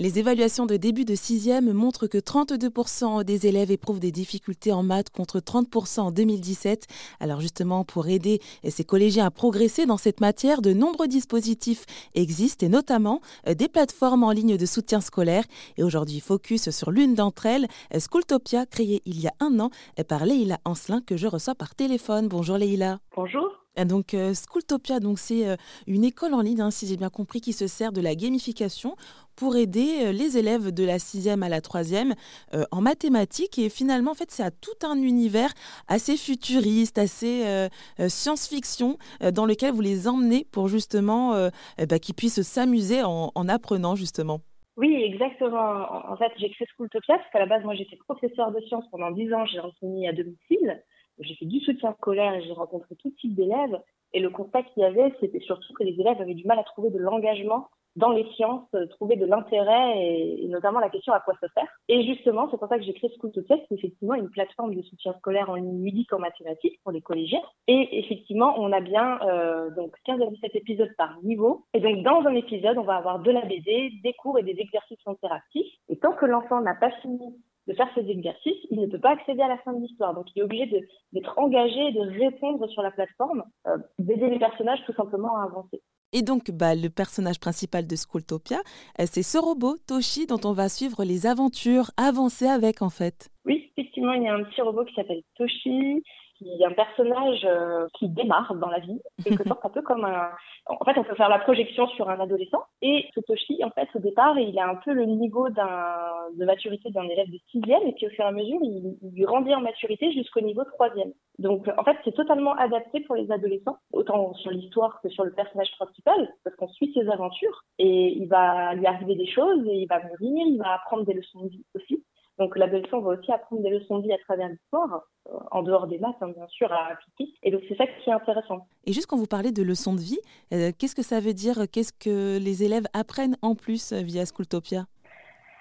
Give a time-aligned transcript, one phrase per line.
[0.00, 4.82] Les évaluations de début de sixième montrent que 32% des élèves éprouvent des difficultés en
[4.82, 6.86] maths contre 30% en 2017.
[7.20, 11.84] Alors justement, pour aider ces collégiens à progresser dans cette matière, de nombreux dispositifs
[12.14, 15.44] existent et notamment euh, des plateformes en ligne de soutien scolaire.
[15.76, 19.68] Et aujourd'hui, focus sur l'une d'entre elles, euh, Schooltopia, créée il y a un an
[19.98, 22.26] euh, par Leïla Ancelin que je reçois par téléphone.
[22.26, 23.00] Bonjour Leïla.
[23.14, 23.49] Bonjour.
[23.76, 27.66] Donc Schooltopia, donc c'est une école en ligne, hein, si j'ai bien compris, qui se
[27.66, 28.96] sert de la gamification
[29.40, 32.14] pour aider euh, les élèves de la sixième à la troisième
[32.52, 33.58] euh, en mathématiques.
[33.58, 35.48] Et finalement, en fait, c'est à tout un univers
[35.88, 37.68] assez futuriste, assez euh,
[38.08, 38.98] science-fiction,
[39.32, 41.48] dans lequel vous les emmenez pour justement
[41.88, 44.40] bah, qu'ils puissent s'amuser en, apprenant justement.
[44.76, 46.10] Oui, exactement.
[46.10, 49.10] En fait, j'ai créé Schooltopia parce qu'à la base, moi, j'étais professeur de sciences pendant
[49.10, 49.46] dix ans.
[49.46, 50.82] J'ai enseigné à domicile.
[51.20, 53.80] J'ai fait du soutien scolaire et j'ai rencontré tout type d'élèves.
[54.12, 56.64] Et le constat qu'il y avait, c'était surtout que les élèves avaient du mal à
[56.64, 61.20] trouver de l'engagement dans les sciences, euh, trouver de l'intérêt et, notamment la question à
[61.20, 61.66] quoi se faire.
[61.88, 64.74] Et justement, c'est pour ça que j'ai créé School to qui est effectivement une plateforme
[64.74, 67.42] de soutien scolaire en ligne ludique en mathématiques pour les collégiens.
[67.66, 71.66] Et effectivement, on a bien euh, donc 15 à 17 épisodes par niveau.
[71.74, 74.56] Et donc, dans un épisode, on va avoir de la BD, des cours et des
[74.58, 75.72] exercices interactifs.
[75.88, 77.34] Et tant que l'enfant n'a pas fini
[77.70, 80.14] de faire ces exercices, il ne peut pas accéder à la fin de l'histoire.
[80.14, 80.66] Donc, il est obligé
[81.12, 85.44] d'être engagé et de répondre sur la plateforme, euh, d'aider les personnages tout simplement à
[85.44, 85.80] avancer.
[86.12, 88.58] Et donc, bah, le personnage principal de Schooltopia,
[89.00, 93.30] euh, c'est ce robot, Toshi, dont on va suivre les aventures, avancer avec en fait.
[93.44, 96.02] Oui, effectivement, il y a un petit robot qui s'appelle Toshi,
[96.40, 100.04] qui est un personnage euh, qui démarre dans la vie, quelque sorte un peu comme
[100.04, 100.30] un...
[100.66, 102.62] En fait, on peut faire la projection sur un adolescent.
[102.80, 107.04] Et Toshi, en fait, au départ, il a un peu le niveau de maturité d'un
[107.04, 110.12] élève de sixième, et puis au fur et à mesure, il, il grandit en maturité
[110.12, 111.12] jusqu'au niveau troisième.
[111.38, 115.32] Donc, en fait, c'est totalement adapté pour les adolescents, autant sur l'histoire que sur le
[115.32, 119.76] personnage principal, parce qu'on suit ses aventures, et il va lui arriver des choses, et
[119.76, 121.99] il va mûrir, il va apprendre des leçons de vie aussi.
[122.40, 125.86] Donc l'adolescent va aussi apprendre des leçons de vie à travers l'histoire, euh, en dehors
[125.86, 127.34] des maths, hein, bien sûr, à appliquer.
[127.42, 128.66] Et donc c'est ça qui est intéressant.
[128.86, 130.18] Et juste quand vous parlez de leçons de vie,
[130.54, 134.24] euh, qu'est-ce que ça veut dire Qu'est-ce que les élèves apprennent en plus euh, via
[134.24, 134.86] Schooltopia?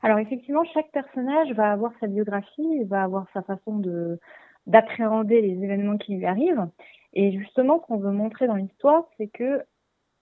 [0.00, 4.18] Alors effectivement, chaque personnage va avoir sa biographie, va avoir sa façon de
[4.66, 6.68] d'appréhender les événements qui lui arrivent.
[7.12, 9.62] Et justement, ce qu'on veut montrer dans l'histoire, c'est que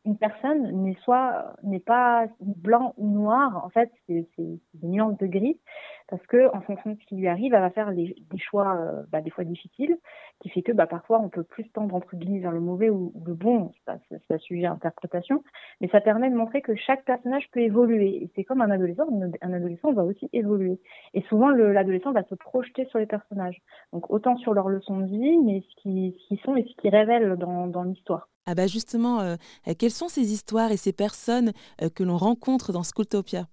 [0.05, 3.62] une personne n'est soit n'est pas blanc ou noir.
[3.65, 5.61] En fait, c'est des nuances de gris
[6.10, 9.03] parce que en fonction de ce qui lui arrive, elle va faire des choix euh,
[9.10, 9.97] bah, des fois difficiles,
[10.41, 13.12] qui fait que bah, parfois on peut plus tendre entre guillemets vers le mauvais ou,
[13.25, 15.44] le bon, c'est un sujet à interprétation,
[15.81, 18.25] mais ça permet de montrer que chaque personnage peut évoluer.
[18.25, 19.06] Et c'est comme un adolescent,
[19.41, 20.81] un adolescent va aussi évoluer.
[21.15, 23.60] Et souvent l'adolescent va se projeter sur les personnages,
[23.93, 27.37] donc autant sur leurs leçons de vie, mais ce qu'ils sont et ce qu'ils révèlent
[27.37, 28.28] dans, l'histoire.
[28.47, 29.37] Ah bah justement, euh,
[29.78, 33.47] quelles sont ces histoires et ces personnes euh, que l'on rencontre dans Schooltopia?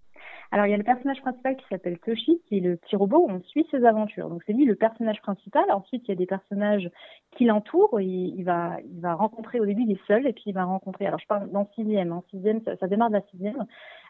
[0.51, 3.27] Alors, il y a le personnage principal qui s'appelle Toshi, qui est le petit robot
[3.29, 4.29] on suit ses aventures.
[4.29, 5.65] Donc, c'est lui le personnage principal.
[5.71, 6.89] Ensuite, il y a des personnages
[7.31, 7.99] qui l'entourent.
[7.99, 11.05] Il, va, il va rencontrer, au début, il est seul, et puis il va rencontrer,
[11.05, 13.65] alors je parle dans sixième, en sixième, ça, démarre de la sixième.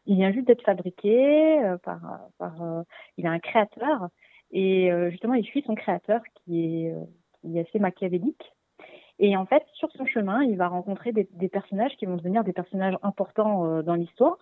[0.05, 1.99] Il vient juste d'être fabriqué euh, par,
[2.37, 2.83] par euh,
[3.17, 4.09] il a un créateur,
[4.51, 6.93] et euh, justement, il suit son créateur qui est,
[7.41, 8.53] qui est assez machiavélique.
[9.19, 12.43] Et en fait, sur son chemin, il va rencontrer des, des personnages qui vont devenir
[12.43, 14.37] des personnages importants dans l'histoire.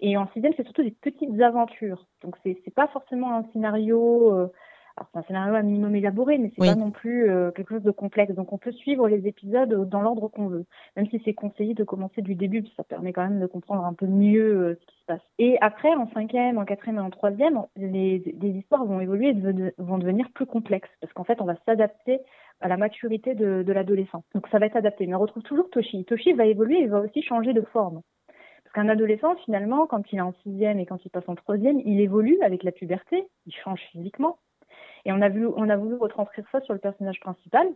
[0.00, 2.06] Et en sixième, c'est surtout des petites aventures.
[2.22, 4.32] Donc, c'est n'est pas forcément un scénario.
[4.32, 4.48] Euh,
[4.96, 7.84] alors, c'est un scénario un minimum élaboré, mais c'est pas non plus euh, quelque chose
[7.84, 8.34] de complexe.
[8.34, 10.64] Donc, on peut suivre les épisodes dans l'ordre qu'on veut,
[10.96, 13.92] même si c'est conseillé de commencer du début, ça permet quand même de comprendre un
[13.92, 15.20] peu mieux euh, ce qui se passe.
[15.38, 19.72] Et après, en cinquième, en quatrième et en troisième, les, les histoires vont évoluer et
[19.78, 22.18] vont devenir plus complexes, parce qu'en fait, on va s'adapter
[22.60, 24.24] à la maturité de, de l'adolescent.
[24.34, 25.06] Donc, ça va être adapté.
[25.06, 26.04] Mais on retrouve toujours Toshi.
[26.06, 28.02] Toshi va évoluer et va aussi changer de forme.
[28.68, 31.80] Parce qu'un adolescent, finalement, quand il est en sixième et quand il passe en troisième,
[31.86, 34.36] il évolue avec la puberté, il change physiquement.
[35.06, 37.66] Et on a voulu, on a voulu retranscrire ça sur le personnage principal.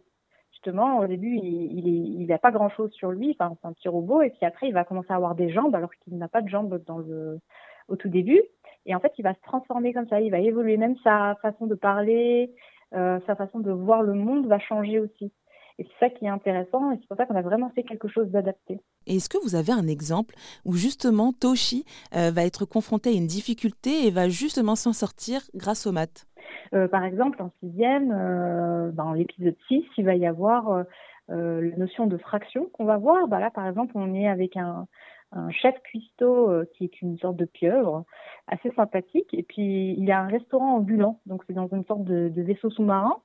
[0.50, 4.28] Justement, au début, il n'a pas grand-chose sur lui, enfin, c'est un petit robot, et
[4.28, 6.82] puis après, il va commencer à avoir des jambes alors qu'il n'a pas de jambes
[6.86, 7.40] dans le,
[7.88, 8.42] au tout début.
[8.84, 11.66] Et en fait, il va se transformer comme ça, il va évoluer, même sa façon
[11.66, 12.52] de parler,
[12.92, 15.32] euh, sa façon de voir le monde va changer aussi.
[15.78, 18.08] Et c'est ça qui est intéressant et c'est pour ça qu'on a vraiment fait quelque
[18.08, 18.80] chose d'adapté.
[19.06, 20.34] Et est-ce que vous avez un exemple
[20.64, 21.84] où justement Toshi
[22.14, 26.26] euh, va être confronté à une difficulté et va justement s'en sortir grâce aux maths?
[26.74, 30.84] Euh, Par exemple, en sixième, euh, dans l'épisode 6, il va y avoir
[31.28, 33.26] la notion de fraction qu'on va voir.
[33.26, 34.86] Bah là, par exemple, on est avec un,
[35.30, 38.04] un chef cuistot qui est une sorte de pieuvre
[38.48, 39.32] assez sympathique.
[39.32, 42.68] Et puis, il y a un restaurant ambulant, donc c'est dans une sorte de vaisseau
[42.68, 43.16] sous-marin.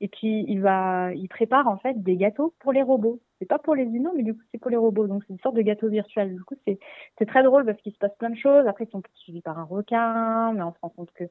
[0.00, 3.20] Et puis il va, il prépare en fait des gâteaux pour les robots.
[3.38, 5.06] c'est pas pour les humains, mais du coup, c'est pour les robots.
[5.06, 6.34] Donc, c'est une sorte de gâteau virtuel.
[6.34, 6.78] Du coup, c'est,
[7.18, 8.66] c'est très drôle parce qu'il se passe plein de choses.
[8.66, 11.24] Après, ils sont poursuivis par un requin, mais on se rend compte que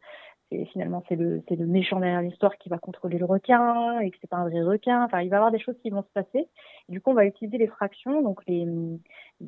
[0.49, 4.11] c'est, finalement, c'est le, c'est le méchant derrière l'histoire qui va contrôler le requin et
[4.11, 5.03] que c'est pas un vrai requin.
[5.05, 6.47] Enfin, il va y avoir des choses qui vont se passer.
[6.89, 8.21] du coup, on va utiliser les fractions.
[8.21, 8.65] Donc, les,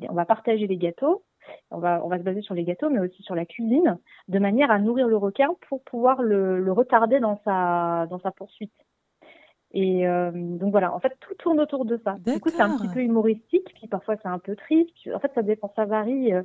[0.08, 1.24] on va partager les gâteaux.
[1.70, 3.98] On va, on va se baser sur les gâteaux, mais aussi sur la cuisine,
[4.28, 8.30] de manière à nourrir le requin pour pouvoir le, le retarder dans sa, dans sa
[8.30, 8.72] poursuite.
[9.72, 12.16] Et euh, donc voilà, en fait, tout tourne autour de ça.
[12.24, 14.94] Du coup, c'est un petit peu humoristique, puis parfois c'est un peu triste.
[15.14, 16.42] En fait, ça dépend, ça varie euh,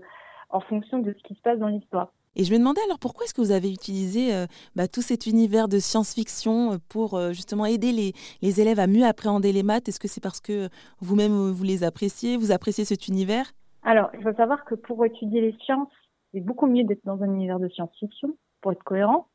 [0.49, 2.11] en fonction de ce qui se passe dans l'histoire.
[2.35, 5.27] Et je me demandais alors pourquoi est-ce que vous avez utilisé euh, bah, tout cet
[5.27, 9.87] univers de science-fiction pour justement aider les, les, élèves à mieux appréhender les maths?
[9.87, 10.67] Est-ce que c'est parce que
[10.99, 13.51] vous-même vous les appréciez, vous appréciez cet univers?
[13.83, 15.91] Alors, il faut savoir que pour étudier les sciences,
[16.33, 19.27] c'est beaucoup mieux d'être dans un univers de science-fiction pour être cohérent.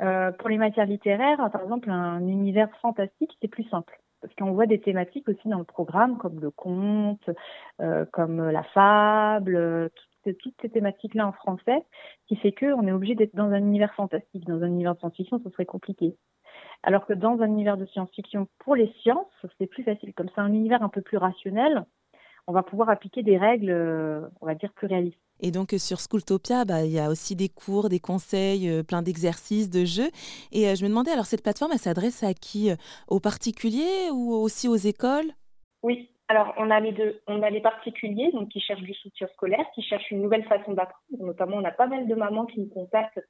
[0.00, 4.00] Euh, pour les matières littéraires, par exemple, un univers fantastique, c'est plus simple.
[4.20, 7.28] Parce qu'on voit des thématiques aussi dans le programme, comme le conte,
[7.80, 9.90] euh, comme la fable,
[10.24, 11.84] toutes, ces thématiques-là en français,
[12.26, 14.46] qui fait qu'on est obligé d'être dans un univers fantastique.
[14.46, 16.16] Dans un univers de science-fiction, ce serait compliqué.
[16.82, 19.26] Alors que dans un univers de science-fiction, pour les sciences,
[19.58, 20.14] c'est plus facile.
[20.14, 21.84] Comme c'est un univers un peu plus rationnel,
[22.46, 25.18] on va pouvoir appliquer des règles, euh, on va dire, plus réalistes.
[25.44, 28.82] Et donc euh, sur Schooltopia, bah, il y a aussi des cours, des conseils, euh,
[28.82, 30.10] plein d'exercices, de jeux.
[30.52, 32.70] Et je me demandais, alors cette plateforme, elle s'adresse à qui
[33.08, 35.30] Aux particuliers ou aussi aux écoles?
[35.82, 37.20] Oui, alors on a les deux.
[37.26, 40.72] On a les particuliers, donc qui cherchent du soutien scolaire, qui cherchent une nouvelle façon
[40.72, 41.04] d'apprendre.
[41.20, 43.20] Notamment, on a pas mal de mamans qui nous contactent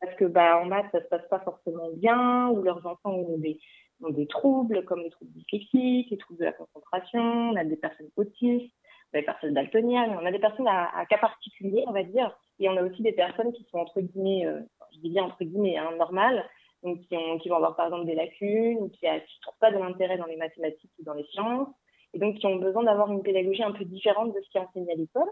[0.00, 3.38] parce que bah, en maths, ça se passe pas forcément bien, ou leurs enfants ont
[3.38, 3.58] des,
[4.02, 7.76] ont des troubles comme les troubles dyslexiques, les troubles de la concentration, on a des
[7.76, 8.72] personnes autistes,
[9.12, 12.76] des personnes daltoniennes, on a des personnes à, cas particuliers, on va dire, et on
[12.76, 14.60] a aussi des personnes qui sont entre guillemets, euh,
[14.94, 16.44] je dis bien entre guillemets, hein, normales,
[16.82, 19.78] donc qui, ont, qui vont avoir par exemple des lacunes qui ne trouvent pas de
[19.78, 21.68] l'intérêt dans les mathématiques ou dans les sciences,
[22.14, 24.60] et donc qui ont besoin d'avoir une pédagogie un peu différente de ce qui est
[24.60, 25.30] enseigné à l'école.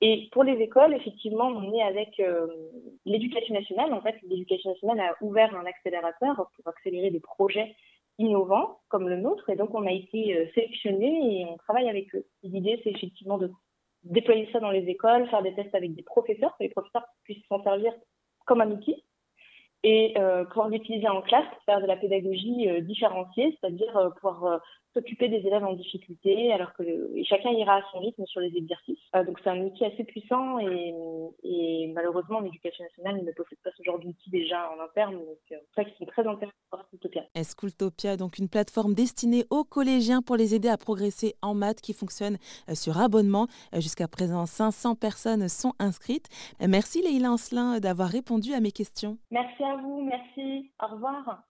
[0.00, 2.48] Et pour les écoles, effectivement, on est avec euh,
[3.04, 3.92] l'éducation nationale.
[3.92, 7.76] En fait, l'éducation nationale a ouvert un accélérateur pour accélérer des projets
[8.18, 9.48] innovants comme le nôtre.
[9.50, 12.26] Et donc, on a été euh, sélectionnés et on travaille avec eux.
[12.42, 13.50] L'idée, c'est effectivement de
[14.04, 17.46] déployer ça dans les écoles, faire des tests avec des professeurs, que les professeurs puissent
[17.48, 17.92] s'en servir
[18.46, 19.04] comme un outil
[19.84, 24.10] et euh, pouvoir l'utiliser en classe pour faire de la pédagogie euh, différenciée, c'est-à-dire euh,
[24.10, 24.60] pouvoir
[24.94, 28.54] s'occuper des élèves en difficulté, alors que et chacun ira à son rythme sur les
[28.56, 28.98] exercices.
[29.16, 30.94] Euh, donc c'est un outil assez puissant et,
[31.42, 35.60] et malheureusement l'éducation nationale ne possède pas ce genre d'outil déjà en interne, donc c'est
[35.74, 37.22] ça qui est très intéressant pour Schooltopia.
[37.42, 41.92] Schooltopia, donc une plateforme destinée aux collégiens pour les aider à progresser en maths qui
[41.92, 42.36] fonctionne
[42.74, 43.46] sur abonnement.
[43.74, 46.28] Jusqu'à présent, 500 personnes sont inscrites.
[46.66, 49.18] Merci Leïla Ancelin d'avoir répondu à mes questions.
[49.30, 50.72] Merci à vous, merci.
[50.80, 51.44] Au revoir.